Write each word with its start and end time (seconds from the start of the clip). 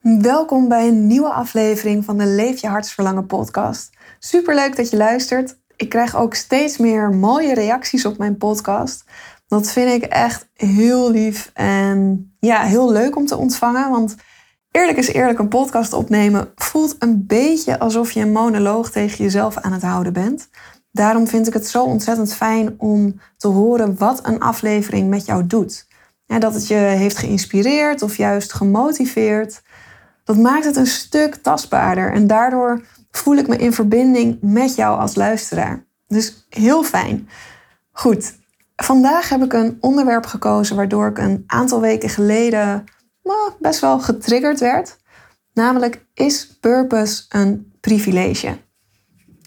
Welkom 0.00 0.68
bij 0.68 0.88
een 0.88 1.06
nieuwe 1.06 1.32
aflevering 1.32 2.04
van 2.04 2.18
de 2.18 2.26
Leef 2.26 2.60
je 2.60 2.66
hartsverlangen 2.68 3.26
podcast. 3.26 3.90
Superleuk 4.18 4.76
dat 4.76 4.90
je 4.90 4.96
luistert. 4.96 5.58
Ik 5.76 5.88
krijg 5.88 6.16
ook 6.16 6.34
steeds 6.34 6.76
meer 6.76 7.10
mooie 7.10 7.54
reacties 7.54 8.04
op 8.04 8.18
mijn 8.18 8.36
podcast. 8.36 9.04
Dat 9.48 9.70
vind 9.70 10.02
ik 10.02 10.10
echt 10.10 10.48
heel 10.54 11.10
lief 11.10 11.50
en 11.54 12.32
ja, 12.38 12.62
heel 12.62 12.92
leuk 12.92 13.16
om 13.16 13.26
te 13.26 13.36
ontvangen. 13.36 13.90
Want 13.90 14.14
eerlijk 14.70 14.98
is 14.98 15.12
eerlijk, 15.12 15.38
een 15.38 15.48
podcast 15.48 15.92
opnemen 15.92 16.52
voelt 16.54 16.96
een 16.98 17.26
beetje 17.26 17.78
alsof 17.78 18.12
je 18.12 18.20
een 18.20 18.32
monoloog 18.32 18.90
tegen 18.90 19.24
jezelf 19.24 19.56
aan 19.56 19.72
het 19.72 19.82
houden 19.82 20.12
bent. 20.12 20.48
Daarom 20.92 21.26
vind 21.26 21.46
ik 21.46 21.52
het 21.52 21.66
zo 21.66 21.84
ontzettend 21.84 22.34
fijn 22.34 22.74
om 22.78 23.20
te 23.36 23.48
horen 23.48 23.98
wat 23.98 24.26
een 24.26 24.40
aflevering 24.40 25.08
met 25.08 25.26
jou 25.26 25.46
doet. 25.46 25.88
Ja, 26.26 26.38
dat 26.38 26.54
het 26.54 26.66
je 26.66 26.74
heeft 26.74 27.16
geïnspireerd 27.16 28.02
of 28.02 28.16
juist 28.16 28.52
gemotiveerd. 28.52 29.62
Dat 30.30 30.38
maakt 30.38 30.64
het 30.64 30.76
een 30.76 30.86
stuk 30.86 31.34
tastbaarder 31.34 32.12
en 32.12 32.26
daardoor 32.26 32.82
voel 33.10 33.36
ik 33.36 33.48
me 33.48 33.56
in 33.56 33.72
verbinding 33.72 34.38
met 34.40 34.74
jou 34.74 35.00
als 35.00 35.14
luisteraar. 35.14 35.86
Dus 36.08 36.46
heel 36.48 36.82
fijn. 36.82 37.28
Goed, 37.92 38.34
vandaag 38.76 39.28
heb 39.28 39.42
ik 39.42 39.52
een 39.52 39.76
onderwerp 39.80 40.26
gekozen 40.26 40.76
waardoor 40.76 41.06
ik 41.06 41.18
een 41.18 41.44
aantal 41.46 41.80
weken 41.80 42.08
geleden 42.08 42.84
nou, 43.22 43.52
best 43.58 43.80
wel 43.80 44.00
getriggerd 44.00 44.60
werd. 44.60 44.96
Namelijk, 45.52 46.06
is 46.14 46.58
purpose 46.60 47.24
een 47.28 47.72
privilege? 47.80 48.58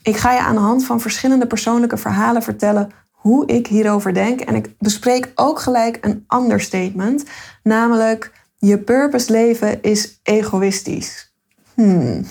Ik 0.02 0.18
ga 0.18 0.32
je 0.34 0.40
aan 0.40 0.56
de 0.56 0.62
hand 0.62 0.86
van 0.86 1.02
verschillende 1.02 1.48
persoonlijke 1.48 1.98
verhalen 1.98 2.44
vertellen 2.44 2.92
hoe 3.12 3.46
ik 3.46 3.68
hierover 3.68 4.14
denk. 4.14 4.40
En 4.40 4.56
ik 4.56 4.78
bespreek 4.78 5.32
ook 5.36 5.60
gelijk 5.60 5.98
een 6.02 6.24
ander 6.28 6.62
statement, 6.62 7.24
namelijk 7.62 8.32
je 8.66 8.78
purpose 8.78 9.32
leven 9.32 9.82
is 9.82 10.20
egoïstisch. 10.24 11.34
Hmm, 11.74 12.26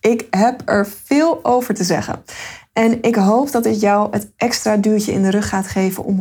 ik 0.00 0.26
heb 0.30 0.62
er 0.64 0.86
veel 1.04 1.44
over 1.44 1.74
te 1.74 1.84
zeggen. 1.84 2.24
En 2.72 3.02
ik 3.02 3.14
hoop 3.14 3.50
dat 3.50 3.62
dit 3.62 3.80
jou 3.80 4.08
het 4.10 4.32
extra 4.36 4.76
duwtje 4.76 5.12
in 5.12 5.22
de 5.22 5.30
rug 5.30 5.48
gaat 5.48 5.66
geven 5.66 6.04
om 6.04 6.18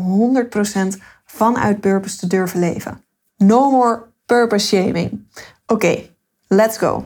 100% 0.95 0.97
vanuit 1.25 1.79
purpose 1.79 2.17
te 2.17 2.27
durven 2.27 2.59
leven. 2.59 3.03
No 3.37 3.71
more 3.71 4.03
purpose 4.25 4.67
shaming. 4.67 5.27
Oké, 5.67 6.09
let's 6.47 6.77
go. 6.77 7.05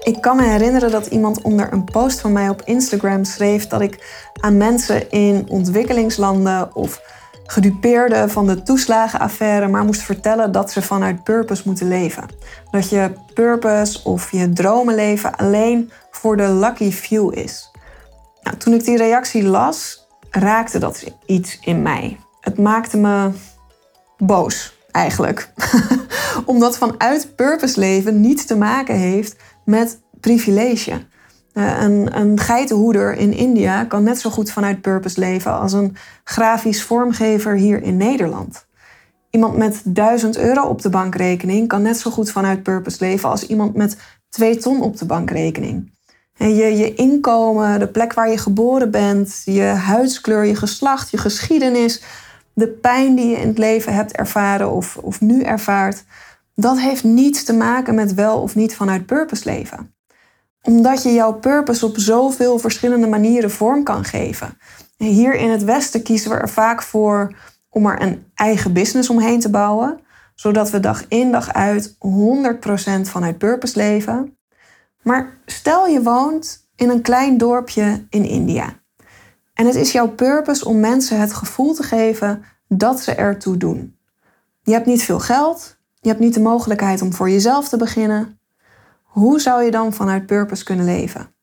Ik 0.00 0.20
kan 0.20 0.36
me 0.36 0.42
herinneren 0.42 0.90
dat 0.90 1.06
iemand 1.06 1.42
onder 1.42 1.72
een 1.72 1.84
post 1.84 2.20
van 2.20 2.32
mij 2.32 2.48
op 2.48 2.62
Instagram 2.64 3.24
schreef 3.24 3.66
dat 3.66 3.80
ik 3.80 4.22
aan 4.40 4.56
mensen 4.56 5.10
in 5.10 5.46
ontwikkelingslanden 5.48 6.74
of 6.74 7.00
gedupeerden 7.50 8.30
van 8.30 8.46
de 8.46 8.62
toeslagenaffaire 8.62 9.68
maar 9.68 9.84
moest 9.84 10.02
vertellen 10.02 10.52
dat 10.52 10.70
ze 10.70 10.82
vanuit 10.82 11.24
purpose 11.24 11.62
moeten 11.64 11.88
leven. 11.88 12.28
Dat 12.70 12.88
je 12.88 13.12
purpose 13.34 14.00
of 14.04 14.30
je 14.30 14.52
dromenleven 14.52 15.36
alleen 15.36 15.90
voor 16.10 16.36
de 16.36 16.52
lucky 16.52 16.90
few 16.90 17.38
is. 17.38 17.70
Nou, 18.42 18.56
toen 18.56 18.74
ik 18.74 18.84
die 18.84 18.96
reactie 18.96 19.42
las, 19.42 20.06
raakte 20.30 20.78
dat 20.78 21.04
iets 21.26 21.58
in 21.60 21.82
mij. 21.82 22.20
Het 22.40 22.58
maakte 22.58 22.96
me 22.96 23.30
boos, 24.18 24.74
eigenlijk. 24.90 25.52
Omdat 26.44 26.78
vanuit 26.78 27.36
purpose 27.36 27.80
leven 27.80 28.20
niets 28.20 28.46
te 28.46 28.56
maken 28.56 28.94
heeft 28.94 29.36
met 29.64 30.00
privilege. 30.20 31.08
Uh, 31.54 31.82
een, 31.82 32.18
een 32.18 32.38
geitenhoeder 32.38 33.14
in 33.14 33.32
India 33.32 33.84
kan 33.84 34.02
net 34.02 34.20
zo 34.20 34.30
goed 34.30 34.50
vanuit 34.50 34.80
purpose 34.80 35.20
leven 35.20 35.58
als 35.58 35.72
een 35.72 35.96
grafisch 36.24 36.82
vormgever 36.82 37.54
hier 37.54 37.82
in 37.82 37.96
Nederland. 37.96 38.66
Iemand 39.30 39.56
met 39.56 39.80
1000 39.84 40.38
euro 40.38 40.62
op 40.62 40.82
de 40.82 40.88
bankrekening 40.88 41.68
kan 41.68 41.82
net 41.82 41.98
zo 41.98 42.10
goed 42.10 42.30
vanuit 42.30 42.62
purpose 42.62 42.96
leven 43.00 43.28
als 43.28 43.46
iemand 43.46 43.74
met 43.74 43.96
2 44.28 44.56
ton 44.56 44.82
op 44.82 44.96
de 44.96 45.04
bankrekening. 45.04 45.92
En 46.36 46.54
je, 46.54 46.76
je 46.76 46.94
inkomen, 46.94 47.78
de 47.78 47.88
plek 47.88 48.12
waar 48.12 48.30
je 48.30 48.38
geboren 48.38 48.90
bent, 48.90 49.42
je 49.44 49.62
huidskleur, 49.62 50.44
je 50.44 50.54
geslacht, 50.54 51.10
je 51.10 51.18
geschiedenis, 51.18 52.02
de 52.52 52.68
pijn 52.68 53.14
die 53.14 53.28
je 53.28 53.36
in 53.36 53.48
het 53.48 53.58
leven 53.58 53.94
hebt 53.94 54.12
ervaren 54.12 54.70
of, 54.70 54.96
of 54.96 55.20
nu 55.20 55.42
ervaart, 55.42 56.04
dat 56.60 56.80
heeft 56.80 57.04
niets 57.04 57.44
te 57.44 57.52
maken 57.52 57.94
met 57.94 58.14
wel 58.14 58.40
of 58.40 58.54
niet 58.54 58.76
vanuit 58.76 59.06
purpose 59.06 59.44
leven. 59.44 59.94
Omdat 60.62 61.02
je 61.02 61.12
jouw 61.12 61.32
purpose 61.32 61.86
op 61.86 61.98
zoveel 61.98 62.58
verschillende 62.58 63.06
manieren 63.06 63.50
vorm 63.50 63.84
kan 63.84 64.04
geven. 64.04 64.58
hier 64.96 65.34
in 65.34 65.50
het 65.50 65.64
Westen 65.64 66.02
kiezen 66.02 66.30
we 66.30 66.36
er 66.36 66.48
vaak 66.48 66.82
voor 66.82 67.34
om 67.68 67.86
er 67.86 68.02
een 68.02 68.24
eigen 68.34 68.72
business 68.72 69.10
omheen 69.10 69.40
te 69.40 69.50
bouwen, 69.50 70.00
zodat 70.34 70.70
we 70.70 70.80
dag 70.80 71.04
in 71.08 71.32
dag 71.32 71.52
uit 71.52 71.96
100% 71.96 71.96
vanuit 73.02 73.38
purpose 73.38 73.76
leven. 73.76 74.38
Maar 75.02 75.38
stel 75.46 75.86
je 75.86 76.02
woont 76.02 76.68
in 76.76 76.90
een 76.90 77.02
klein 77.02 77.38
dorpje 77.38 78.06
in 78.10 78.24
India. 78.24 78.78
En 79.54 79.66
het 79.66 79.74
is 79.74 79.92
jouw 79.92 80.08
purpose 80.08 80.64
om 80.64 80.80
mensen 80.80 81.20
het 81.20 81.32
gevoel 81.32 81.74
te 81.74 81.82
geven 81.82 82.44
dat 82.68 83.00
ze 83.00 83.14
ertoe 83.14 83.56
doen. 83.56 83.96
Je 84.62 84.72
hebt 84.72 84.86
niet 84.86 85.02
veel 85.02 85.20
geld, 85.20 85.79
je 86.00 86.08
hebt 86.08 86.20
niet 86.20 86.34
de 86.34 86.40
mogelijkheid 86.40 87.02
om 87.02 87.12
voor 87.12 87.30
jezelf 87.30 87.68
te 87.68 87.76
beginnen. 87.76 88.40
Hoe 89.02 89.40
zou 89.40 89.62
je 89.62 89.70
dan 89.70 89.92
vanuit 89.92 90.26
purpose 90.26 90.64
kunnen 90.64 90.84
leven? 90.84 91.34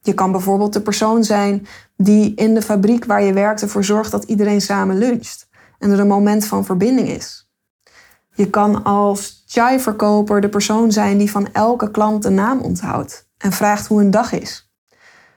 Je 0.00 0.14
kan 0.14 0.32
bijvoorbeeld 0.32 0.72
de 0.72 0.82
persoon 0.82 1.24
zijn 1.24 1.66
die 1.96 2.34
in 2.34 2.54
de 2.54 2.62
fabriek 2.62 3.04
waar 3.04 3.22
je 3.22 3.32
werkt 3.32 3.62
ervoor 3.62 3.84
zorgt 3.84 4.10
dat 4.10 4.24
iedereen 4.24 4.60
samen 4.60 4.98
luncht 4.98 5.48
en 5.78 5.90
er 5.90 6.00
een 6.00 6.06
moment 6.06 6.44
van 6.44 6.64
verbinding 6.64 7.08
is. 7.08 7.48
Je 8.34 8.50
kan 8.50 8.82
als 8.82 9.44
chai-verkoper 9.46 10.40
de 10.40 10.48
persoon 10.48 10.92
zijn 10.92 11.18
die 11.18 11.30
van 11.30 11.52
elke 11.52 11.90
klant 11.90 12.22
de 12.22 12.30
naam 12.30 12.60
onthoudt 12.60 13.28
en 13.38 13.52
vraagt 13.52 13.86
hoe 13.86 14.00
een 14.00 14.10
dag 14.10 14.32
is. 14.32 14.63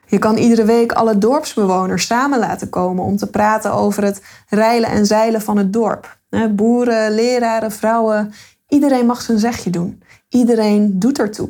Je 0.07 0.19
kan 0.19 0.37
iedere 0.37 0.65
week 0.65 0.91
alle 0.91 1.17
dorpsbewoners 1.17 2.05
samen 2.05 2.39
laten 2.39 2.69
komen 2.69 3.03
om 3.03 3.17
te 3.17 3.29
praten 3.29 3.73
over 3.73 4.03
het 4.03 4.21
reilen 4.49 4.89
en 4.89 5.05
zeilen 5.05 5.41
van 5.41 5.57
het 5.57 5.73
dorp. 5.73 6.17
Boeren, 6.51 7.11
leraren, 7.11 7.71
vrouwen, 7.71 8.33
iedereen 8.67 9.05
mag 9.05 9.21
zijn 9.21 9.39
zegje 9.39 9.69
doen. 9.69 10.03
Iedereen 10.29 10.99
doet 10.99 11.19
ertoe. 11.19 11.49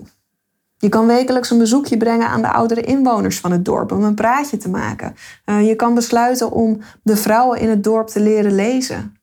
Je 0.78 0.90
kan 0.90 1.08
wekelijks 1.08 1.50
een 1.50 1.58
bezoekje 1.58 1.98
brengen 1.98 2.28
aan 2.28 2.42
de 2.42 2.52
oudere 2.52 2.82
inwoners 2.82 3.40
van 3.40 3.52
het 3.52 3.66
dorp 3.66 3.92
om 3.92 4.04
een 4.04 4.16
praatje 4.16 4.58
te 4.58 4.70
maken. 4.70 5.16
Eh, 5.46 5.68
je 5.68 5.76
kan 5.76 5.94
besluiten 5.94 6.52
om 6.52 6.80
de 7.04 7.18
vrouwen 7.18 7.60
in 7.60 7.70
het 7.70 7.84
dorp 7.84 8.08
te 8.08 8.20
leren 8.20 8.56
lezen. 8.56 9.16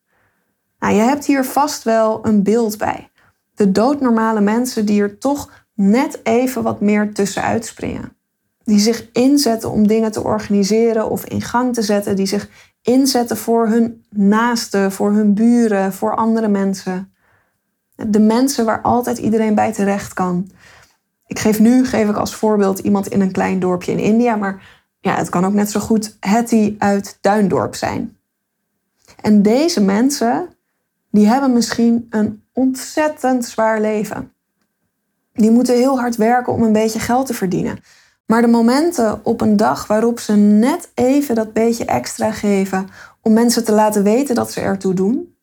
Nou, 0.79 0.93
je 0.93 1.01
hebt 1.01 1.25
hier 1.25 1.45
vast 1.45 1.83
wel 1.83 2.25
een 2.25 2.43
beeld 2.43 2.77
bij. 2.77 3.09
De 3.55 3.71
doodnormale 3.71 4.41
mensen 4.41 4.85
die 4.85 5.01
er 5.01 5.17
toch 5.17 5.65
net 5.73 6.19
even 6.23 6.63
wat 6.63 6.81
meer 6.81 7.13
tussenuit 7.13 7.65
springen. 7.65 8.14
Die 8.65 8.79
zich 8.79 9.09
inzetten 9.11 9.71
om 9.71 9.87
dingen 9.87 10.11
te 10.11 10.23
organiseren 10.23 11.09
of 11.09 11.25
in 11.25 11.41
gang 11.41 11.73
te 11.73 11.81
zetten. 11.81 12.15
Die 12.15 12.25
zich 12.25 12.49
inzetten 12.81 13.37
voor 13.37 13.67
hun 13.67 14.05
naasten, 14.09 14.91
voor 14.91 15.11
hun 15.11 15.33
buren, 15.33 15.93
voor 15.93 16.15
andere 16.15 16.47
mensen. 16.47 17.13
De 17.95 18.19
mensen 18.19 18.65
waar 18.65 18.81
altijd 18.81 19.17
iedereen 19.17 19.55
bij 19.55 19.73
terecht 19.73 20.13
kan. 20.13 20.49
Ik 21.27 21.39
geef 21.39 21.59
nu, 21.59 21.85
geef 21.85 22.09
ik 22.09 22.15
als 22.15 22.35
voorbeeld 22.35 22.79
iemand 22.79 23.07
in 23.07 23.21
een 23.21 23.31
klein 23.31 23.59
dorpje 23.59 23.91
in 23.91 23.99
India, 23.99 24.35
maar 24.35 24.83
ja, 24.99 25.15
het 25.15 25.29
kan 25.29 25.45
ook 25.45 25.53
net 25.53 25.71
zo 25.71 25.79
goed 25.79 26.17
Hetty 26.19 26.75
uit 26.77 27.17
Duindorp 27.21 27.75
zijn. 27.75 28.17
En 29.21 29.41
deze 29.41 29.81
mensen, 29.81 30.49
die 31.11 31.27
hebben 31.27 31.53
misschien 31.53 32.07
een 32.09 32.43
ontzettend 32.53 33.45
zwaar 33.45 33.81
leven. 33.81 34.33
Die 35.33 35.51
moeten 35.51 35.75
heel 35.75 35.99
hard 35.99 36.15
werken 36.15 36.53
om 36.53 36.63
een 36.63 36.71
beetje 36.71 36.99
geld 36.99 37.27
te 37.27 37.33
verdienen. 37.33 37.79
Maar 38.25 38.41
de 38.41 38.47
momenten 38.47 39.19
op 39.23 39.41
een 39.41 39.57
dag 39.57 39.87
waarop 39.87 40.19
ze 40.19 40.35
net 40.35 40.91
even 40.93 41.35
dat 41.35 41.53
beetje 41.53 41.85
extra 41.85 42.31
geven 42.31 42.87
om 43.21 43.33
mensen 43.33 43.63
te 43.63 43.71
laten 43.71 44.03
weten 44.03 44.35
dat 44.35 44.51
ze 44.51 44.61
ertoe 44.61 44.93
doen. 44.93 45.35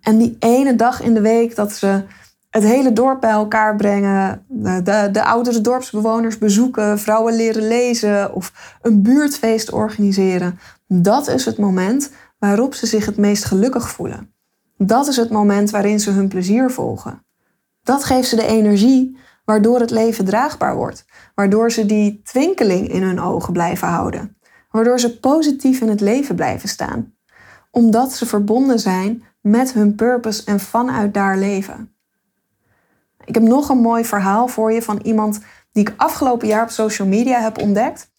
En 0.00 0.18
die 0.18 0.36
ene 0.38 0.76
dag 0.76 1.02
in 1.02 1.14
de 1.14 1.20
week 1.20 1.56
dat 1.56 1.72
ze 1.72 2.02
het 2.50 2.62
hele 2.62 2.92
dorp 2.92 3.20
bij 3.20 3.30
elkaar 3.30 3.76
brengen, 3.76 4.44
de, 4.48 4.82
de, 4.82 5.08
de 5.12 5.24
oudere 5.24 5.60
dorpsbewoners 5.60 6.38
bezoeken, 6.38 6.98
vrouwen 6.98 7.34
leren 7.36 7.68
lezen 7.68 8.34
of 8.34 8.78
een 8.82 9.02
buurtfeest 9.02 9.72
organiseren. 9.72 10.58
Dat 10.86 11.28
is 11.28 11.44
het 11.44 11.58
moment 11.58 12.10
waarop 12.38 12.74
ze 12.74 12.86
zich 12.86 13.06
het 13.06 13.16
meest 13.16 13.44
gelukkig 13.44 13.88
voelen. 13.88 14.32
Dat 14.76 15.08
is 15.08 15.16
het 15.16 15.30
moment 15.30 15.70
waarin 15.70 16.00
ze 16.00 16.10
hun 16.10 16.28
plezier 16.28 16.70
volgen. 16.70 17.24
Dat 17.82 18.04
geeft 18.04 18.28
ze 18.28 18.36
de 18.36 18.46
energie 18.46 19.16
waardoor 19.44 19.80
het 19.80 19.90
leven 19.90 20.24
draagbaar 20.24 20.76
wordt, 20.76 21.04
waardoor 21.40 21.70
ze 21.70 21.86
die 21.86 22.22
twinkeling 22.22 22.88
in 22.88 23.02
hun 23.02 23.20
ogen 23.20 23.52
blijven 23.52 23.88
houden, 23.88 24.36
waardoor 24.70 25.00
ze 25.00 25.18
positief 25.18 25.80
in 25.80 25.88
het 25.88 26.00
leven 26.00 26.34
blijven 26.34 26.68
staan, 26.68 27.14
omdat 27.70 28.12
ze 28.12 28.26
verbonden 28.26 28.78
zijn 28.78 29.24
met 29.40 29.72
hun 29.72 29.94
purpose 29.94 30.44
en 30.44 30.60
vanuit 30.60 31.14
daar 31.14 31.38
leven. 31.38 31.94
Ik 33.24 33.34
heb 33.34 33.42
nog 33.42 33.68
een 33.68 33.78
mooi 33.78 34.04
verhaal 34.04 34.48
voor 34.48 34.72
je 34.72 34.82
van 34.82 35.00
iemand 35.02 35.40
die 35.72 35.88
ik 35.88 35.94
afgelopen 35.96 36.48
jaar 36.48 36.62
op 36.62 36.70
social 36.70 37.08
media 37.08 37.40
heb 37.40 37.58
ontdekt. 37.58 38.10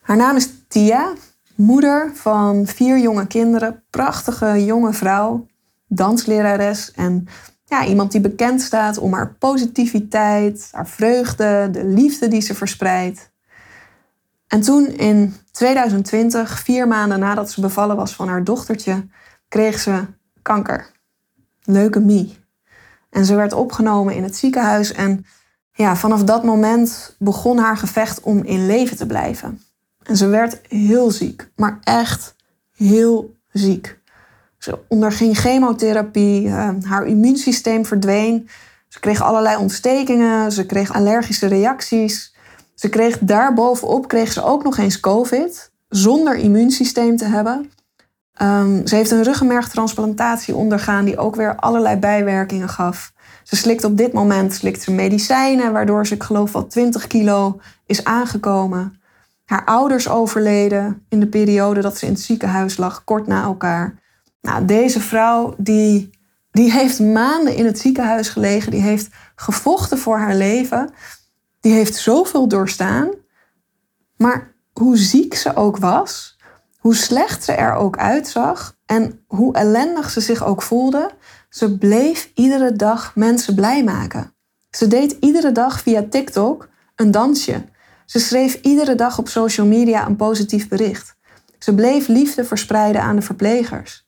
Haar 0.00 0.16
naam 0.16 0.36
is 0.36 0.48
Tia, 0.68 1.12
moeder 1.54 2.10
van 2.14 2.66
vier 2.66 2.98
jonge 2.98 3.26
kinderen, 3.26 3.84
prachtige 3.90 4.64
jonge 4.64 4.92
vrouw, 4.92 5.46
danslerares 5.86 6.92
en 6.92 7.26
ja, 7.72 7.84
iemand 7.84 8.12
die 8.12 8.20
bekend 8.20 8.60
staat 8.60 8.98
om 8.98 9.12
haar 9.12 9.34
positiviteit, 9.34 10.68
haar 10.72 10.88
vreugde, 10.88 11.68
de 11.70 11.84
liefde 11.84 12.28
die 12.28 12.40
ze 12.40 12.54
verspreidt. 12.54 13.30
En 14.46 14.60
toen 14.60 14.86
in 14.86 15.34
2020, 15.50 16.58
vier 16.58 16.88
maanden 16.88 17.18
nadat 17.18 17.50
ze 17.50 17.60
bevallen 17.60 17.96
was 17.96 18.14
van 18.14 18.28
haar 18.28 18.44
dochtertje, 18.44 19.06
kreeg 19.48 19.78
ze 19.78 20.04
kanker. 20.42 20.90
Leukemie. 21.62 22.38
En 23.10 23.24
ze 23.24 23.34
werd 23.34 23.52
opgenomen 23.52 24.14
in 24.14 24.22
het 24.22 24.36
ziekenhuis 24.36 24.92
en 24.92 25.26
ja, 25.72 25.96
vanaf 25.96 26.24
dat 26.24 26.44
moment 26.44 27.16
begon 27.18 27.58
haar 27.58 27.76
gevecht 27.76 28.20
om 28.20 28.44
in 28.44 28.66
leven 28.66 28.96
te 28.96 29.06
blijven. 29.06 29.62
En 30.02 30.16
ze 30.16 30.26
werd 30.26 30.60
heel 30.68 31.10
ziek, 31.10 31.50
maar 31.56 31.78
echt 31.82 32.34
heel 32.72 33.36
ziek. 33.52 34.00
Ze 34.62 34.78
onderging 34.88 35.38
chemotherapie, 35.38 36.42
uh, 36.46 36.68
haar 36.82 37.06
immuunsysteem 37.06 37.86
verdween. 37.86 38.48
Ze 38.88 39.00
kreeg 39.00 39.22
allerlei 39.22 39.56
ontstekingen, 39.56 40.52
ze 40.52 40.66
kreeg 40.66 40.92
allergische 40.92 41.46
reacties. 41.46 42.34
Ze 42.74 42.88
kreeg 42.88 43.18
daarbovenop 43.18 44.08
kreeg 44.08 44.32
ze 44.32 44.44
ook 44.44 44.64
nog 44.64 44.78
eens 44.78 45.00
COVID, 45.00 45.70
zonder 45.88 46.36
immuunsysteem 46.36 47.16
te 47.16 47.24
hebben. 47.24 47.70
Um, 48.42 48.86
ze 48.86 48.94
heeft 48.94 49.10
een 49.10 49.22
ruggenmergtransplantatie 49.22 50.54
ondergaan 50.54 51.04
die 51.04 51.18
ook 51.18 51.36
weer 51.36 51.56
allerlei 51.56 51.96
bijwerkingen 51.96 52.68
gaf. 52.68 53.12
Ze 53.42 53.56
slikt 53.56 53.84
op 53.84 53.96
dit 53.96 54.12
moment 54.12 54.54
slikt 54.54 54.82
ze 54.82 54.92
medicijnen, 54.92 55.72
waardoor 55.72 56.06
ze, 56.06 56.14
ik 56.14 56.22
geloof 56.22 56.52
wel 56.52 56.66
20 56.66 57.06
kilo 57.06 57.60
is 57.86 58.04
aangekomen. 58.04 59.00
Haar 59.44 59.64
ouders 59.64 60.08
overleden 60.08 61.06
in 61.08 61.20
de 61.20 61.28
periode 61.28 61.80
dat 61.80 61.98
ze 61.98 62.06
in 62.06 62.12
het 62.12 62.20
ziekenhuis 62.20 62.76
lag, 62.76 63.04
kort 63.04 63.26
na 63.26 63.42
elkaar. 63.42 64.00
Nou, 64.42 64.64
deze 64.64 65.00
vrouw 65.00 65.54
die, 65.58 66.10
die 66.50 66.72
heeft 66.72 67.00
maanden 67.00 67.54
in 67.54 67.64
het 67.64 67.78
ziekenhuis 67.78 68.28
gelegen, 68.28 68.70
die 68.70 68.80
heeft 68.80 69.08
gevochten 69.34 69.98
voor 69.98 70.18
haar 70.18 70.34
leven, 70.34 70.90
die 71.60 71.72
heeft 71.72 71.94
zoveel 71.94 72.48
doorstaan. 72.48 73.10
Maar 74.16 74.54
hoe 74.72 74.96
ziek 74.96 75.34
ze 75.34 75.56
ook 75.56 75.76
was, 75.76 76.38
hoe 76.78 76.94
slecht 76.94 77.44
ze 77.44 77.52
er 77.52 77.74
ook 77.74 77.96
uitzag 77.96 78.76
en 78.86 79.24
hoe 79.26 79.54
ellendig 79.54 80.10
ze 80.10 80.20
zich 80.20 80.44
ook 80.44 80.62
voelde, 80.62 81.10
ze 81.48 81.78
bleef 81.78 82.30
iedere 82.34 82.72
dag 82.72 83.14
mensen 83.14 83.54
blij 83.54 83.84
maken. 83.84 84.34
Ze 84.70 84.86
deed 84.86 85.16
iedere 85.20 85.52
dag 85.52 85.80
via 85.80 86.02
TikTok 86.10 86.68
een 86.96 87.10
dansje. 87.10 87.64
Ze 88.06 88.18
schreef 88.18 88.54
iedere 88.54 88.94
dag 88.94 89.18
op 89.18 89.28
social 89.28 89.66
media 89.66 90.06
een 90.06 90.16
positief 90.16 90.68
bericht. 90.68 91.16
Ze 91.58 91.74
bleef 91.74 92.08
liefde 92.08 92.44
verspreiden 92.44 93.02
aan 93.02 93.16
de 93.16 93.22
verplegers. 93.22 94.01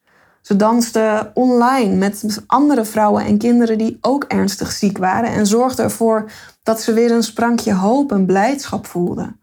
Ze 0.44 0.56
danste 0.56 1.30
online 1.34 1.94
met 1.94 2.42
andere 2.46 2.84
vrouwen 2.84 3.24
en 3.24 3.38
kinderen 3.38 3.78
die 3.78 3.98
ook 4.00 4.24
ernstig 4.24 4.72
ziek 4.72 4.98
waren 4.98 5.30
en 5.30 5.46
zorgde 5.46 5.82
ervoor 5.82 6.30
dat 6.62 6.80
ze 6.80 6.92
weer 6.92 7.10
een 7.10 7.22
sprankje 7.22 7.74
hoop 7.74 8.12
en 8.12 8.26
blijdschap 8.26 8.86
voelden. 8.86 9.40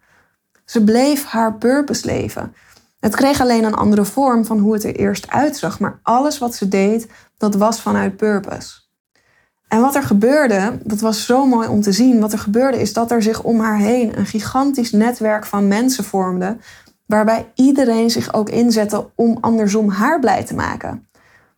Ze 0.65 0.83
bleef 0.83 1.25
haar 1.25 1.53
purpose 1.53 2.05
leven. 2.05 2.53
Het 2.99 3.15
kreeg 3.15 3.41
alleen 3.41 3.63
een 3.63 3.73
andere 3.73 4.05
vorm 4.05 4.45
van 4.45 4.59
hoe 4.59 4.73
het 4.73 4.83
er 4.83 4.95
eerst 4.95 5.29
uitzag, 5.29 5.79
maar 5.79 5.99
alles 6.03 6.37
wat 6.37 6.55
ze 6.55 6.67
deed, 6.67 7.07
dat 7.37 7.55
was 7.55 7.81
vanuit 7.81 8.17
purpose. 8.17 8.79
En 9.67 9.81
wat 9.81 9.95
er 9.95 10.03
gebeurde, 10.03 10.79
dat 10.83 10.99
was 10.99 11.25
zo 11.25 11.45
mooi 11.45 11.67
om 11.67 11.81
te 11.81 11.91
zien. 11.91 12.19
Wat 12.19 12.33
er 12.33 12.39
gebeurde 12.39 12.81
is 12.81 12.93
dat 12.93 13.11
er 13.11 13.21
zich 13.21 13.43
om 13.43 13.59
haar 13.59 13.77
heen 13.77 14.17
een 14.17 14.25
gigantisch 14.25 14.91
netwerk 14.91 15.45
van 15.45 15.67
mensen 15.67 16.03
vormde, 16.03 16.57
waarbij 17.11 17.51
iedereen 17.55 18.09
zich 18.09 18.33
ook 18.33 18.49
inzette 18.49 19.09
om 19.15 19.37
andersom 19.41 19.89
haar 19.89 20.19
blij 20.19 20.43
te 20.43 20.55
maken. 20.55 21.07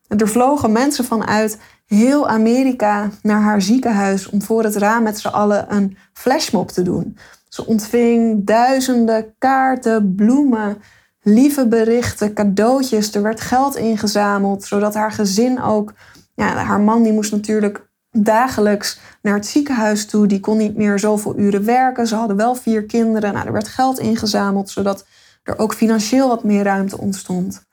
En 0.07 0.17
er 0.17 0.27
vlogen 0.27 0.71
mensen 0.71 1.05
vanuit 1.05 1.57
heel 1.85 2.27
Amerika 2.27 3.09
naar 3.21 3.41
haar 3.41 3.61
ziekenhuis 3.61 4.29
om 4.29 4.41
voor 4.41 4.63
het 4.63 4.75
raam 4.75 5.03
met 5.03 5.19
z'n 5.19 5.27
allen 5.27 5.73
een 5.73 5.97
flashmob 6.13 6.71
te 6.71 6.81
doen. 6.81 7.17
Ze 7.49 7.65
ontving 7.65 8.45
duizenden 8.45 9.35
kaarten, 9.37 10.15
bloemen, 10.15 10.77
lieve 11.21 11.67
berichten, 11.67 12.33
cadeautjes. 12.33 13.15
Er 13.15 13.21
werd 13.21 13.41
geld 13.41 13.75
ingezameld, 13.75 14.63
zodat 14.63 14.93
haar 14.93 15.11
gezin 15.11 15.61
ook. 15.61 15.93
Ja, 16.35 16.55
haar 16.55 16.81
man 16.81 17.03
die 17.03 17.13
moest 17.13 17.31
natuurlijk 17.31 17.87
dagelijks 18.11 18.99
naar 19.21 19.33
het 19.33 19.47
ziekenhuis 19.47 20.05
toe. 20.05 20.27
Die 20.27 20.39
kon 20.39 20.57
niet 20.57 20.75
meer 20.75 20.99
zoveel 20.99 21.37
uren 21.37 21.65
werken. 21.65 22.07
Ze 22.07 22.15
hadden 22.15 22.37
wel 22.37 22.55
vier 22.55 22.83
kinderen. 22.83 23.33
Nou, 23.33 23.45
er 23.45 23.53
werd 23.53 23.67
geld 23.67 23.99
ingezameld, 23.99 24.69
zodat 24.69 25.05
er 25.43 25.57
ook 25.57 25.73
financieel 25.73 26.27
wat 26.27 26.43
meer 26.43 26.63
ruimte 26.63 26.97
ontstond. 26.97 27.65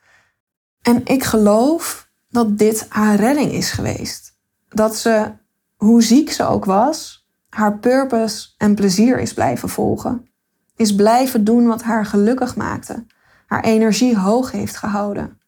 En 0.81 1.05
ik 1.05 1.23
geloof 1.23 2.09
dat 2.29 2.57
dit 2.57 2.85
haar 2.89 3.15
redding 3.15 3.51
is 3.51 3.71
geweest. 3.71 4.37
Dat 4.67 4.95
ze, 4.95 5.31
hoe 5.75 6.03
ziek 6.03 6.31
ze 6.31 6.45
ook 6.45 6.65
was, 6.65 7.27
haar 7.49 7.77
purpose 7.77 8.49
en 8.57 8.75
plezier 8.75 9.19
is 9.19 9.33
blijven 9.33 9.69
volgen. 9.69 10.29
Is 10.75 10.95
blijven 10.95 11.43
doen 11.43 11.67
wat 11.67 11.83
haar 11.83 12.05
gelukkig 12.05 12.55
maakte 12.55 13.05
haar 13.51 13.63
energie 13.63 14.17
hoog 14.17 14.51
heeft 14.51 14.77
gehouden. 14.77 15.39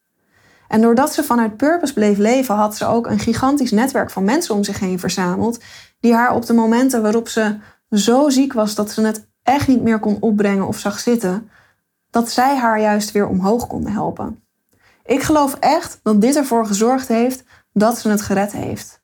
En 0.67 0.81
doordat 0.81 1.13
ze 1.13 1.23
vanuit 1.23 1.57
purpose 1.57 1.93
bleef 1.93 2.17
leven, 2.17 2.55
had 2.55 2.77
ze 2.77 2.85
ook 2.85 3.07
een 3.07 3.19
gigantisch 3.19 3.71
netwerk 3.71 4.09
van 4.09 4.23
mensen 4.23 4.55
om 4.55 4.63
zich 4.63 4.79
heen 4.79 4.99
verzameld, 4.99 5.59
die 5.99 6.13
haar 6.13 6.35
op 6.35 6.45
de 6.45 6.53
momenten 6.53 7.01
waarop 7.01 7.27
ze 7.27 7.57
zo 7.89 8.29
ziek 8.29 8.53
was 8.53 8.75
dat 8.75 8.91
ze 8.91 9.05
het 9.05 9.27
echt 9.43 9.67
niet 9.67 9.81
meer 9.81 9.99
kon 9.99 10.17
opbrengen 10.19 10.67
of 10.67 10.79
zag 10.79 10.99
zitten, 10.99 11.49
dat 12.13 12.31
zij 12.31 12.57
haar 12.57 12.79
juist 12.79 13.11
weer 13.11 13.27
omhoog 13.27 13.67
konden 13.67 13.91
helpen. 13.91 14.43
Ik 15.05 15.21
geloof 15.21 15.53
echt 15.59 15.99
dat 16.03 16.21
dit 16.21 16.35
ervoor 16.35 16.65
gezorgd 16.65 17.07
heeft 17.07 17.43
dat 17.73 17.97
ze 17.97 18.09
het 18.09 18.21
gered 18.21 18.51
heeft. 18.51 19.01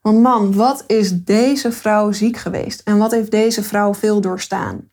Want 0.00 0.20
man, 0.20 0.54
wat 0.54 0.84
is 0.86 1.24
deze 1.24 1.72
vrouw 1.72 2.12
ziek 2.12 2.36
geweest 2.36 2.80
en 2.80 2.98
wat 2.98 3.10
heeft 3.10 3.30
deze 3.30 3.62
vrouw 3.62 3.94
veel 3.94 4.20
doorstaan? 4.20 4.90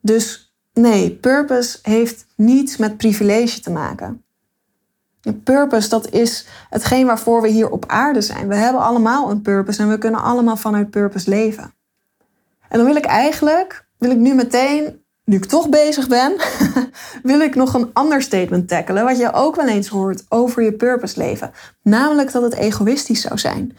Dus 0.00 0.46
Nee, 0.80 1.10
purpose 1.10 1.78
heeft 1.82 2.26
niets 2.34 2.76
met 2.76 2.96
privilege 2.96 3.60
te 3.60 3.70
maken. 3.70 4.24
Purpose, 5.44 5.88
dat 5.88 6.10
is 6.10 6.46
hetgeen 6.70 7.06
waarvoor 7.06 7.42
we 7.42 7.48
hier 7.48 7.70
op 7.70 7.84
aarde 7.86 8.20
zijn. 8.20 8.48
We 8.48 8.54
hebben 8.54 8.82
allemaal 8.82 9.30
een 9.30 9.42
purpose 9.42 9.82
en 9.82 9.88
we 9.88 9.98
kunnen 9.98 10.22
allemaal 10.22 10.56
vanuit 10.56 10.90
purpose 10.90 11.30
leven. 11.30 11.74
En 12.68 12.78
dan 12.78 12.86
wil 12.86 12.96
ik 12.96 13.04
eigenlijk, 13.04 13.88
wil 13.98 14.10
ik 14.10 14.16
nu 14.16 14.34
meteen, 14.34 15.04
nu 15.26 15.36
ik 15.36 15.44
toch 15.44 15.68
bezig 15.68 16.08
ben, 16.08 16.36
wil 17.22 17.40
ik 17.40 17.54
nog 17.54 17.74
een 17.74 17.90
ander 17.92 18.22
statement 18.22 18.68
tackelen, 18.68 19.04
wat 19.04 19.18
je 19.18 19.32
ook 19.32 19.56
wel 19.56 19.68
eens 19.68 19.88
hoort 19.88 20.24
over 20.28 20.62
je 20.62 20.72
purpose 20.72 21.18
leven. 21.18 21.50
Namelijk 21.82 22.32
dat 22.32 22.42
het 22.42 22.54
egoïstisch 22.54 23.20
zou 23.20 23.38
zijn. 23.38 23.76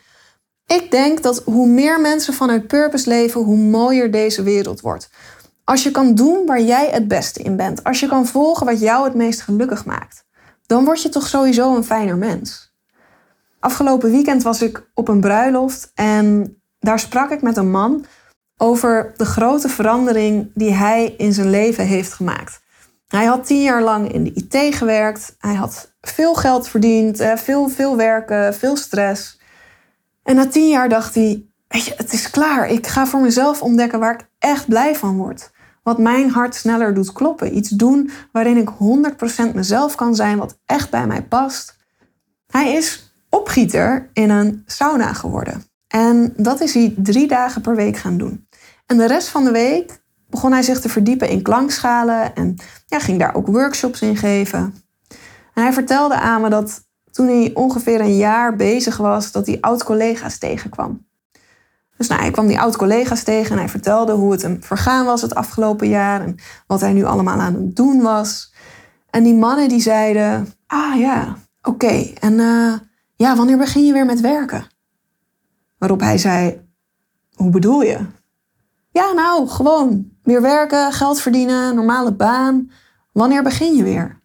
Ik 0.66 0.92
denk 0.92 1.24
dat 1.24 1.42
hoe 1.46 1.68
meer 1.68 2.01
mensen 2.01 2.34
vanuit 2.34 2.68
purpose 2.68 3.10
leven, 3.10 3.42
hoe 3.42 3.58
mooier 3.58 4.12
deze 4.12 4.44
wereld 4.44 4.82
wordt. 4.82 5.10
Als 5.63 5.84
je 5.84 5.92
kan 5.92 6.16
doen 6.16 6.46
waar 6.46 6.62
jij 6.62 6.89
het 6.92 7.08
beste 7.08 7.44
in 7.44 7.56
bent, 7.56 7.84
als 7.84 8.00
je 8.00 8.08
kan 8.08 8.25
volgen 8.25 8.66
wat 8.66 8.80
jou 8.80 9.04
het 9.04 9.16
meest 9.16 9.42
gelukkig 9.42 9.86
maakt, 9.86 10.25
dan 10.66 10.86
word 10.86 11.01
je 11.01 11.10
toch 11.10 11.27
sowieso 11.27 11.75
een 11.75 11.84
fijner 11.84 12.18
mens. 12.18 12.75
Afgelopen 13.60 14.12
weekend 14.12 14.44
was 14.44 14.62
ik 14.62 14.89
op 14.94 15.08
een 15.08 15.22
bruiloft 15.22 15.92
en 15.96 16.58
daar 16.80 17.00
sprak 17.00 17.30
ik 17.30 17.42
met 17.42 17.58
een 17.58 17.72
man 17.72 18.06
over 18.58 19.14
de 19.18 19.26
grote 19.26 19.70
verandering 19.70 20.52
die 20.54 20.74
hij 20.74 21.14
in 21.18 21.34
zijn 21.34 21.50
leven 21.50 21.86
heeft 21.86 22.14
gemaakt. 22.14 22.62
Hij 23.08 23.26
had 23.26 23.46
tien 23.46 23.62
jaar 23.62 23.82
lang 23.82 24.12
in 24.12 24.24
de 24.24 24.34
IT 24.34 24.76
gewerkt, 24.76 25.36
hij 25.40 25.54
had 25.54 25.94
veel 26.02 26.34
geld 26.34 26.68
verdiend, 26.68 27.24
veel, 27.36 27.70
veel 27.70 27.98
werken, 27.98 28.54
veel 28.54 28.76
stress. 28.76 29.40
En 30.24 30.36
na 30.36 30.48
tien 30.48 30.70
jaar 30.70 30.90
dacht 30.90 31.16
hij, 31.16 31.46
weet 31.68 31.86
je, 31.86 31.94
het 31.98 32.14
is 32.14 32.30
klaar, 32.30 32.70
ik 32.70 32.88
ga 32.88 33.08
voor 33.08 33.22
mezelf 33.22 33.62
ontdekken 33.62 34.00
waar 34.00 34.14
ik 34.14 34.28
echt 34.40 34.68
blij 34.68 34.96
van 34.96 35.18
word 35.18 35.50
wat 35.88 35.98
mijn 35.98 36.30
hart 36.30 36.56
sneller 36.56 36.94
doet 36.94 37.12
kloppen. 37.12 37.58
Iets 37.58 37.70
doen 37.70 38.12
waarin 38.32 38.58
ik 38.58 38.70
100% 39.52 39.54
mezelf 39.54 39.96
kan 39.96 40.16
zijn, 40.16 40.38
wat 40.38 40.60
echt 40.66 40.90
bij 40.90 41.08
mij 41.08 41.24
past. 41.24 41.78
Hij 42.48 42.74
is 42.74 43.14
opgieter 43.30 44.10
in 44.14 44.30
een 44.30 44.64
sauna 44.66 45.14
geworden. 45.14 45.64
En 45.88 46.34
dat 46.38 46.62
is 46.62 46.74
hij 46.74 46.94
drie 46.98 47.28
dagen 47.28 47.62
per 47.62 47.76
week 47.76 47.98
gaan 47.98 48.18
doen. 48.18 48.47
En 48.88 48.98
de 48.98 49.08
rest 49.08 49.27
van 49.27 49.44
de 49.44 49.51
week 49.51 50.01
begon 50.29 50.51
hij 50.51 50.62
zich 50.62 50.79
te 50.79 50.89
verdiepen 50.89 51.29
in 51.29 51.41
klankschalen 51.41 52.36
en 52.36 52.56
ja, 52.86 53.00
ging 53.00 53.20
daar 53.20 53.36
ook 53.36 53.48
workshops 53.48 54.01
in 54.01 54.17
geven. 54.17 54.60
En 55.53 55.63
hij 55.63 55.74
vertelde 55.74 56.15
aan 56.15 56.41
me 56.41 56.50
dat 56.50 56.86
toen 57.12 57.27
hij 57.27 57.51
ongeveer 57.53 58.00
een 58.00 58.17
jaar 58.17 58.56
bezig 58.56 58.98
was, 58.98 59.32
dat 59.32 59.46
hij 59.46 59.58
oud-collega's 59.62 60.38
tegenkwam. 60.38 61.06
Dus 61.98 62.08
nou, 62.08 62.22
hij 62.22 62.32
kwam 62.32 62.48
die 62.48 62.60
oud-collega's 62.60 63.24
tegen 63.24 63.51
en 63.51 63.58
hij 63.58 63.70
vertelde 63.70 64.12
hoe 64.12 64.32
het 64.32 64.41
hem 64.41 64.63
vergaan 64.63 65.06
was 65.06 65.22
het 65.22 65.36
afgelopen 65.36 65.88
jaar 65.88 66.22
en 66.22 66.36
wat 66.67 66.82
hij 66.82 66.94
nu 66.94 67.06
allemaal 67.06 67.39
aan 67.39 67.53
het 67.53 67.75
doen 67.75 68.01
was. 68.01 68.53
En 69.10 69.24
die 69.24 69.36
mannen 69.36 69.70
die 69.70 69.82
zeiden, 69.82 70.53
ah 70.67 71.00
ja, 71.00 71.38
oké, 71.62 72.13
en 72.20 72.34
uh, 72.34 72.74
ja, 73.15 73.36
wanneer 73.36 73.58
begin 73.58 73.86
je 73.86 73.94
weer 73.94 74.06
met 74.06 74.22
werken? 74.22 74.67
Waarop 75.77 76.00
hij 76.00 76.17
zei, 76.17 76.62
hoe 77.36 77.50
bedoel 77.50 77.82
je? 77.82 77.98
Ja, 78.98 79.12
nou, 79.12 79.48
gewoon 79.48 80.12
weer 80.24 80.42
werken, 80.42 80.92
geld 80.92 81.22
verdienen, 81.22 81.75
normale 81.75 82.13
baan. 82.13 82.72
Wanneer 83.12 83.44
begin 83.44 83.75
je 83.75 83.84
weer? 83.84 84.22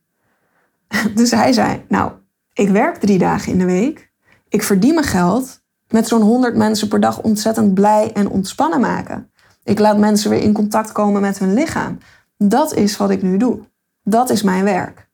Dus 1.14 1.30
hij 1.30 1.52
zei, 1.52 1.84
nou, 1.88 2.12
ik 2.52 2.68
werk 2.68 2.96
drie 2.96 3.18
dagen 3.18 3.52
in 3.52 3.58
de 3.58 3.64
week. 3.64 4.12
Ik 4.48 4.62
verdien 4.62 4.94
mijn 4.94 5.06
geld 5.06 5.60
met 5.88 6.08
zo'n 6.08 6.20
100 6.20 6.56
mensen 6.56 6.88
per 6.88 7.00
dag 7.00 7.20
ontzettend 7.20 7.74
blij 7.74 8.12
en 8.12 8.28
ontspannen 8.28 8.80
maken. 8.80 9.30
Ik 9.64 9.78
laat 9.78 9.98
mensen 9.98 10.30
weer 10.30 10.42
in 10.42 10.52
contact 10.52 10.92
komen 10.92 11.20
met 11.20 11.38
hun 11.38 11.54
lichaam. 11.54 11.98
Dat 12.36 12.74
is 12.74 12.96
wat 12.96 13.10
ik 13.10 13.22
nu 13.22 13.36
doe. 13.36 13.60
Dat 14.02 14.30
is 14.30 14.42
mijn 14.42 14.64
werk. 14.64 15.08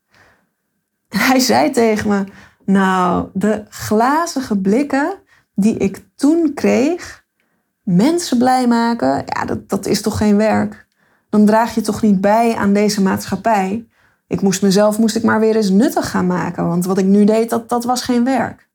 Hij 1.29 1.39
zei 1.39 1.71
tegen 1.71 2.09
me: 2.09 2.25
Nou, 2.65 3.29
de 3.33 3.65
glazige 3.69 4.59
blikken 4.59 5.15
die 5.55 5.77
ik 5.77 6.05
toen 6.15 6.55
kreeg, 6.55 7.27
mensen 7.95 8.39
blij 8.39 8.67
maken, 8.67 9.23
ja, 9.27 9.45
dat, 9.45 9.69
dat 9.69 9.87
is 9.87 10.03
toch 10.03 10.17
geen 10.17 10.37
werk? 10.37 10.87
Dan 11.31 11.47
draag 11.47 11.75
je 11.75 11.81
toch 11.81 12.03
niet 12.03 12.21
bij 12.21 12.55
aan 12.55 12.73
deze 12.73 13.03
maatschappij? 13.03 13.87
Ik 14.27 14.41
moest 14.41 14.63
mezelf 14.63 14.99
moest 14.99 15.17
ik 15.17 15.23
maar 15.23 15.41
weer 15.41 15.57
eens 15.57 15.71
nuttig 15.71 16.11
gaan 16.11 16.27
maken, 16.27 16.67
want 16.67 16.87
wat 16.87 16.99
ik 16.99 17.05
nu 17.05 17.25
deed, 17.25 17.51
dat, 17.51 17.69
dat 17.69 17.85
was 17.85 18.03
geen 18.03 18.25
werk. 18.25 18.69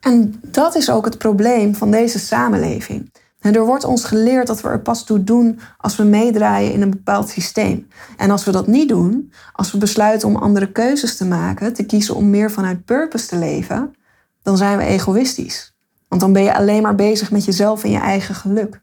En 0.00 0.40
dat 0.42 0.74
is 0.74 0.90
ook 0.90 1.04
het 1.04 1.18
probleem 1.18 1.74
van 1.74 1.90
deze 1.90 2.18
samenleving. 2.18 3.12
En 3.40 3.54
er 3.54 3.66
wordt 3.66 3.84
ons 3.84 4.04
geleerd 4.04 4.46
dat 4.46 4.60
we 4.60 4.68
er 4.68 4.80
pas 4.80 5.04
toe 5.04 5.24
doen 5.24 5.60
als 5.76 5.96
we 5.96 6.04
meedraaien 6.04 6.72
in 6.72 6.82
een 6.82 6.90
bepaald 6.90 7.28
systeem. 7.28 7.88
En 8.16 8.30
als 8.30 8.44
we 8.44 8.50
dat 8.50 8.66
niet 8.66 8.88
doen, 8.88 9.32
als 9.52 9.72
we 9.72 9.78
besluiten 9.78 10.28
om 10.28 10.36
andere 10.36 10.72
keuzes 10.72 11.16
te 11.16 11.24
maken, 11.24 11.72
te 11.72 11.84
kiezen 11.84 12.14
om 12.14 12.30
meer 12.30 12.50
vanuit 12.50 12.84
purpose 12.84 13.26
te 13.26 13.36
leven, 13.36 13.94
dan 14.42 14.56
zijn 14.56 14.78
we 14.78 14.84
egoïstisch. 14.84 15.76
Want 16.08 16.20
dan 16.20 16.32
ben 16.32 16.42
je 16.42 16.54
alleen 16.54 16.82
maar 16.82 16.94
bezig 16.94 17.30
met 17.30 17.44
jezelf 17.44 17.84
en 17.84 17.90
je 17.90 17.98
eigen 17.98 18.34
geluk. 18.34 18.82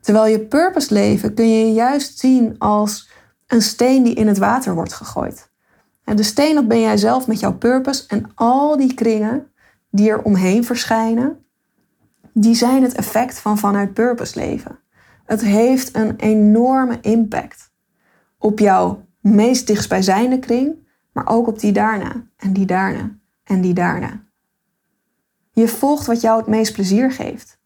Terwijl 0.00 0.26
je 0.26 0.40
purpose 0.40 0.94
leven 0.94 1.34
kun 1.34 1.50
je 1.50 1.72
juist 1.72 2.18
zien 2.18 2.58
als 2.58 3.10
een 3.46 3.62
steen 3.62 4.02
die 4.02 4.14
in 4.14 4.26
het 4.26 4.38
water 4.38 4.74
wordt 4.74 4.92
gegooid. 4.92 5.50
En 6.04 6.16
de 6.16 6.22
steen 6.22 6.54
dat 6.54 6.68
ben 6.68 6.80
jij 6.80 6.96
zelf 6.96 7.26
met 7.26 7.40
jouw 7.40 7.54
purpose 7.54 8.04
en 8.06 8.30
al 8.34 8.76
die 8.76 8.94
kringen 8.94 9.52
die 9.90 10.10
er 10.10 10.22
omheen 10.22 10.64
verschijnen, 10.64 11.44
die 12.32 12.54
zijn 12.54 12.82
het 12.82 12.94
effect 12.94 13.38
van 13.38 13.58
vanuit 13.58 13.94
purpose 13.94 14.38
leven. 14.38 14.78
Het 15.24 15.40
heeft 15.40 15.96
een 15.96 16.16
enorme 16.16 16.98
impact 17.00 17.72
op 18.38 18.58
jouw 18.58 19.06
meest 19.20 19.66
dichtstbijzijnde 19.66 20.38
kring, 20.38 20.88
maar 21.12 21.28
ook 21.28 21.46
op 21.46 21.58
die 21.58 21.72
daarna 21.72 22.26
en 22.36 22.52
die 22.52 22.66
daarna 22.66 23.10
en 23.44 23.60
die 23.60 23.74
daarna. 23.74 24.22
Je 25.54 25.68
volgt 25.68 26.06
wat 26.06 26.20
jou 26.20 26.38
het 26.38 26.46
meest 26.46 26.72
plezier 26.72 27.12
geeft, 27.12 27.58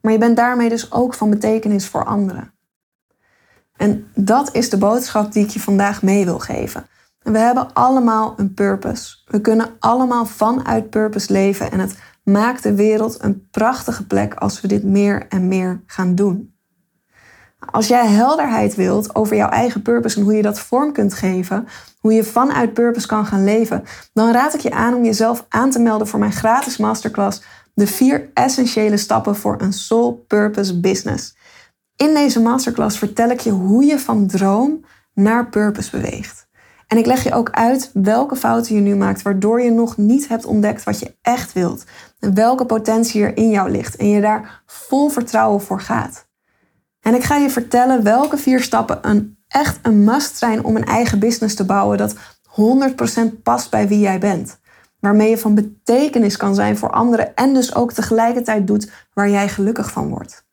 maar 0.00 0.12
je 0.12 0.18
bent 0.18 0.36
daarmee 0.36 0.68
dus 0.68 0.92
ook 0.92 1.14
van 1.14 1.30
betekenis 1.30 1.86
voor 1.86 2.04
anderen. 2.04 2.52
En 3.76 4.06
dat 4.14 4.54
is 4.54 4.70
de 4.70 4.78
boodschap 4.78 5.32
die 5.32 5.44
ik 5.44 5.50
je 5.50 5.60
vandaag 5.60 6.02
mee 6.02 6.24
wil 6.24 6.38
geven. 6.38 6.86
we 7.22 7.38
hebben 7.38 7.72
allemaal 7.72 8.34
een 8.36 8.54
purpose. 8.54 9.16
We 9.26 9.40
kunnen 9.40 9.76
allemaal 9.78 10.26
vanuit 10.26 10.90
purpose 10.90 11.32
leven 11.32 11.70
en 11.70 11.78
het 11.78 11.98
maakt 12.22 12.62
de 12.62 12.74
wereld 12.74 13.22
een 13.22 13.48
prachtige 13.50 14.06
plek 14.06 14.34
als 14.34 14.60
we 14.60 14.68
dit 14.68 14.84
meer 14.84 15.26
en 15.28 15.48
meer 15.48 15.82
gaan 15.86 16.14
doen. 16.14 16.54
Als 17.70 17.88
jij 17.88 18.06
helderheid 18.06 18.74
wilt 18.74 19.14
over 19.14 19.36
jouw 19.36 19.48
eigen 19.48 19.82
purpose 19.82 20.16
en 20.16 20.22
hoe 20.22 20.34
je 20.34 20.42
dat 20.42 20.60
vorm 20.60 20.92
kunt 20.92 21.14
geven, 21.14 21.68
hoe 21.98 22.12
je 22.12 22.24
vanuit 22.24 22.74
purpose 22.74 23.06
kan 23.06 23.26
gaan 23.26 23.44
leven, 23.44 23.84
dan 24.12 24.32
raad 24.32 24.54
ik 24.54 24.60
je 24.60 24.70
aan 24.70 24.94
om 24.94 25.04
jezelf 25.04 25.46
aan 25.48 25.70
te 25.70 25.78
melden 25.78 26.06
voor 26.06 26.18
mijn 26.18 26.32
gratis 26.32 26.76
masterclass 26.76 27.42
De 27.74 27.86
vier 27.86 28.30
essentiële 28.34 28.96
stappen 28.96 29.36
voor 29.36 29.60
een 29.60 29.72
soul 29.72 30.24
purpose 30.26 30.80
business. 30.80 31.36
In 31.96 32.14
deze 32.14 32.40
masterclass 32.40 32.98
vertel 32.98 33.30
ik 33.30 33.40
je 33.40 33.50
hoe 33.50 33.84
je 33.84 33.98
van 33.98 34.26
droom 34.26 34.84
naar 35.14 35.48
purpose 35.48 35.90
beweegt. 35.90 36.48
En 36.86 36.98
ik 36.98 37.06
leg 37.06 37.22
je 37.22 37.34
ook 37.34 37.50
uit 37.50 37.90
welke 37.92 38.36
fouten 38.36 38.74
je 38.74 38.80
nu 38.80 38.96
maakt, 38.96 39.22
waardoor 39.22 39.60
je 39.60 39.70
nog 39.70 39.96
niet 39.96 40.28
hebt 40.28 40.44
ontdekt 40.44 40.84
wat 40.84 40.98
je 40.98 41.14
echt 41.22 41.52
wilt. 41.52 41.84
En 42.18 42.34
welke 42.34 42.66
potentie 42.66 43.22
er 43.22 43.36
in 43.36 43.50
jou 43.50 43.70
ligt 43.70 43.96
en 43.96 44.08
je 44.08 44.20
daar 44.20 44.62
vol 44.66 45.08
vertrouwen 45.08 45.60
voor 45.60 45.80
gaat. 45.80 46.28
En 47.00 47.14
ik 47.14 47.22
ga 47.22 47.36
je 47.36 47.50
vertellen 47.50 48.02
welke 48.02 48.36
vier 48.36 48.62
stappen 48.62 48.98
een, 49.02 49.38
echt 49.48 49.78
een 49.82 50.04
must 50.04 50.36
zijn 50.36 50.64
om 50.64 50.76
een 50.76 50.84
eigen 50.84 51.18
business 51.18 51.54
te 51.54 51.64
bouwen 51.64 51.98
dat 51.98 52.14
100% 52.44 53.42
past 53.42 53.70
bij 53.70 53.88
wie 53.88 54.00
jij 54.00 54.18
bent. 54.18 54.58
Waarmee 55.00 55.30
je 55.30 55.38
van 55.38 55.54
betekenis 55.54 56.36
kan 56.36 56.54
zijn 56.54 56.76
voor 56.76 56.90
anderen 56.90 57.34
en 57.34 57.54
dus 57.54 57.74
ook 57.74 57.92
tegelijkertijd 57.92 58.66
doet 58.66 58.90
waar 59.14 59.30
jij 59.30 59.48
gelukkig 59.48 59.90
van 59.90 60.08
wordt. 60.08 60.44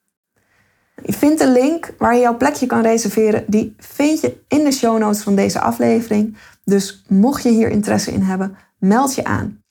Je 1.04 1.14
vindt 1.14 1.40
de 1.40 1.50
link 1.50 1.94
waar 1.98 2.16
je 2.16 2.22
jouw 2.22 2.38
plekje 2.38 2.66
kan 2.66 2.82
reserveren, 2.82 3.44
die 3.48 3.76
vind 3.78 4.22
je 4.22 4.44
in 4.48 4.64
de 4.64 4.72
show 4.72 4.98
notes 4.98 5.22
van 5.22 5.36
deze 5.36 5.60
aflevering. 5.60 6.38
Dus 6.64 7.04
mocht 7.08 7.44
je 7.44 7.50
hier 7.50 7.70
interesse 7.70 8.12
in 8.12 8.22
hebben, 8.22 8.58
meld 8.80 9.16
je 9.16 9.24
aan. 9.24 9.64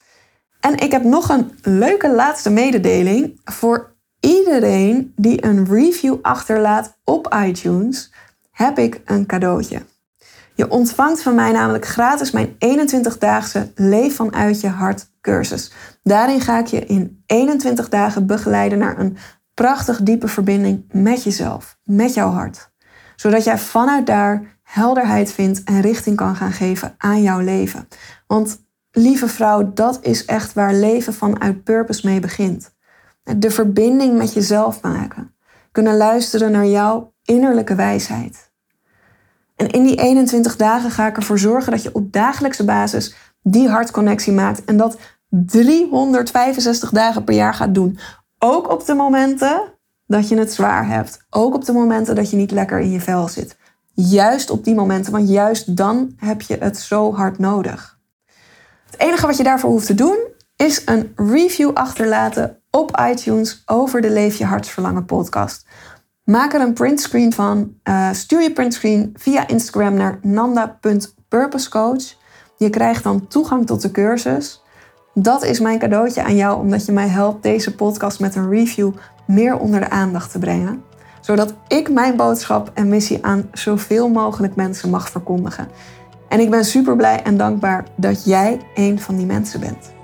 En 0.59 0.77
ik 0.77 0.91
heb 0.91 1.03
nog 1.03 1.29
een 1.29 1.51
leuke 1.61 2.11
laatste 2.11 2.49
mededeling 2.49 3.39
voor 3.43 3.95
iedereen 4.19 5.13
die 5.15 5.45
een 5.45 5.65
review 5.65 6.15
achterlaat 6.21 6.97
op 7.03 7.35
iTunes. 7.45 8.13
Heb 8.51 8.77
ik 8.77 9.01
een 9.05 9.25
cadeautje. 9.25 9.81
Je 10.57 10.69
ontvangt 10.69 11.21
van 11.21 11.35
mij 11.35 11.51
namelijk 11.51 11.85
gratis 11.85 12.31
mijn 12.31 12.53
21-daagse 12.53 13.71
Leef 13.75 14.15
vanuit 14.15 14.61
je 14.61 14.67
hart 14.67 15.09
cursus. 15.21 15.71
Daarin 16.03 16.41
ga 16.41 16.59
ik 16.59 16.67
je 16.67 16.85
in 16.85 17.23
21 17.25 17.89
dagen 17.89 18.25
begeleiden 18.25 18.77
naar 18.77 18.99
een 18.99 19.17
prachtig 19.53 20.01
diepe 20.01 20.27
verbinding 20.27 20.85
met 20.91 21.23
jezelf, 21.23 21.77
met 21.83 22.13
jouw 22.13 22.29
hart. 22.29 22.71
Zodat 23.15 23.43
jij 23.43 23.57
vanuit 23.57 24.05
daar 24.05 24.59
helderheid 24.63 25.31
vindt 25.31 25.63
en 25.63 25.81
richting 25.81 26.15
kan 26.15 26.35
gaan 26.35 26.51
geven 26.51 26.95
aan 26.97 27.21
jouw 27.21 27.39
leven. 27.39 27.87
Want 28.27 28.65
lieve 28.91 29.27
vrouw, 29.27 29.73
dat 29.73 29.99
is 30.01 30.25
echt 30.25 30.53
waar 30.53 30.73
leven 30.73 31.13
vanuit 31.13 31.63
purpose 31.63 32.07
mee 32.07 32.19
begint. 32.19 32.75
De 33.35 33.51
verbinding 33.51 34.17
met 34.17 34.33
jezelf 34.33 34.81
maken. 34.81 35.35
Kunnen 35.71 35.97
luisteren 35.97 36.51
naar 36.51 36.65
jouw 36.65 37.13
innerlijke 37.23 37.75
wijsheid. 37.75 38.51
En 39.55 39.69
in 39.69 39.83
die 39.83 39.95
21 39.95 40.55
dagen 40.55 40.91
ga 40.91 41.07
ik 41.07 41.17
ervoor 41.17 41.39
zorgen 41.39 41.71
dat 41.71 41.83
je 41.83 41.93
op 41.93 42.11
dagelijkse 42.11 42.65
basis 42.65 43.15
die 43.41 43.69
hartconnectie 43.69 44.33
maakt. 44.33 44.65
En 44.65 44.77
dat 44.77 44.97
365 45.29 46.89
dagen 46.89 47.23
per 47.23 47.35
jaar 47.35 47.53
gaat 47.53 47.73
doen. 47.73 47.99
Ook 48.39 48.71
op 48.71 48.85
de 48.85 48.93
momenten 48.93 49.73
dat 50.05 50.27
je 50.29 50.37
het 50.37 50.53
zwaar 50.53 50.87
hebt. 50.87 51.25
Ook 51.29 51.55
op 51.55 51.65
de 51.65 51.73
momenten 51.73 52.15
dat 52.15 52.29
je 52.29 52.37
niet 52.37 52.51
lekker 52.51 52.79
in 52.79 52.91
je 52.91 53.01
vel 53.01 53.27
zit. 53.27 53.57
Juist 53.93 54.49
op 54.49 54.63
die 54.63 54.75
momenten, 54.75 55.11
want 55.11 55.29
juist 55.29 55.77
dan 55.77 56.13
heb 56.17 56.41
je 56.41 56.57
het 56.59 56.77
zo 56.77 57.13
hard 57.13 57.39
nodig. 57.39 57.99
Het 58.85 58.99
enige 58.99 59.27
wat 59.27 59.37
je 59.37 59.43
daarvoor 59.43 59.69
hoeft 59.69 59.85
te 59.85 59.95
doen 59.95 60.17
is 60.57 60.81
een 60.85 61.13
review 61.15 61.71
achterlaten 61.73 62.61
op 62.71 62.99
iTunes 63.11 63.61
over 63.65 64.01
de 64.01 64.09
Leef 64.09 64.37
je 64.37 64.45
Hartsverlangen 64.45 65.05
podcast. 65.05 65.65
Maak 66.23 66.53
er 66.53 66.61
een 66.61 66.73
printscreen 66.73 67.33
van. 67.33 67.73
Uh, 67.83 68.11
stuur 68.11 68.41
je 68.41 68.53
printscreen 68.53 69.13
via 69.17 69.47
Instagram 69.47 69.93
naar 69.93 70.19
nanda.purposecoach. 70.21 72.15
Je 72.57 72.69
krijgt 72.69 73.03
dan 73.03 73.27
toegang 73.27 73.65
tot 73.65 73.81
de 73.81 73.91
cursus. 73.91 74.61
Dat 75.13 75.43
is 75.43 75.59
mijn 75.59 75.79
cadeautje 75.79 76.23
aan 76.23 76.35
jou, 76.35 76.59
omdat 76.59 76.85
je 76.85 76.91
mij 76.91 77.07
helpt 77.07 77.43
deze 77.43 77.75
podcast 77.75 78.19
met 78.19 78.35
een 78.35 78.49
review 78.49 78.91
meer 79.27 79.57
onder 79.57 79.79
de 79.79 79.89
aandacht 79.89 80.31
te 80.31 80.39
brengen. 80.39 80.83
Zodat 81.21 81.53
ik 81.67 81.89
mijn 81.89 82.15
boodschap 82.15 82.71
en 82.73 82.87
missie 82.87 83.25
aan 83.25 83.49
zoveel 83.51 84.09
mogelijk 84.09 84.55
mensen 84.55 84.89
mag 84.89 85.09
verkondigen. 85.09 85.67
En 86.29 86.39
ik 86.39 86.49
ben 86.49 86.65
super 86.65 86.95
blij 86.95 87.23
en 87.23 87.37
dankbaar 87.37 87.85
dat 87.95 88.25
jij 88.25 88.61
een 88.75 88.99
van 88.99 89.15
die 89.15 89.25
mensen 89.25 89.59
bent. 89.59 89.95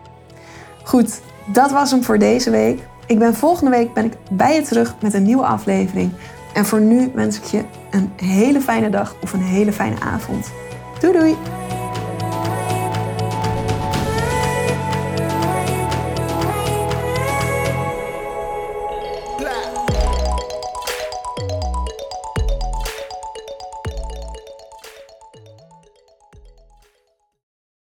Goed, 0.84 1.22
dat 1.46 1.72
was 1.72 1.92
hem 1.92 2.04
voor 2.04 2.18
deze 2.18 2.50
week. 2.50 2.88
Ik 3.06 3.20
ben 3.20 3.34
volgende 3.34 3.72
week 3.72 3.94
ben 3.94 4.06
ik 4.06 4.14
bij 4.32 4.56
je 4.56 4.62
terug 4.62 4.96
met 5.02 5.14
een 5.14 5.24
nieuwe 5.24 5.46
aflevering. 5.46 6.12
En 6.54 6.66
voor 6.66 6.82
nu 6.82 7.12
wens 7.14 7.38
ik 7.38 7.44
je 7.44 7.64
een 7.92 8.12
hele 8.16 8.62
fijne 8.62 8.90
dag 8.90 9.16
of 9.22 9.34
een 9.34 9.44
hele 9.44 9.74
fijne 9.74 10.00
avond. 10.00 10.52
Doei 11.00 11.14
doei! 11.14 11.63